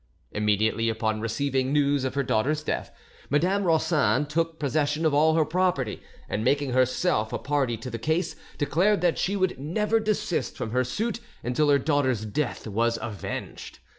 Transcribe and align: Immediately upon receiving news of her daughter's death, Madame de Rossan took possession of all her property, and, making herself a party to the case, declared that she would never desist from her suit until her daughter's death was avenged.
Immediately 0.31 0.89
upon 0.89 1.21
receiving 1.21 1.71
news 1.71 2.03
of 2.05 2.15
her 2.15 2.23
daughter's 2.23 2.63
death, 2.63 2.89
Madame 3.29 3.61
de 3.61 3.67
Rossan 3.67 4.25
took 4.25 4.57
possession 4.57 5.05
of 5.05 5.13
all 5.13 5.35
her 5.35 5.45
property, 5.45 6.01
and, 6.27 6.43
making 6.43 6.71
herself 6.73 7.31
a 7.31 7.37
party 7.37 7.77
to 7.77 7.91
the 7.91 7.99
case, 7.99 8.35
declared 8.57 9.01
that 9.01 9.19
she 9.19 9.35
would 9.35 9.59
never 9.59 9.99
desist 9.99 10.57
from 10.57 10.71
her 10.71 10.83
suit 10.83 11.19
until 11.43 11.69
her 11.69 11.77
daughter's 11.77 12.25
death 12.25 12.65
was 12.65 12.97
avenged. 12.99 13.77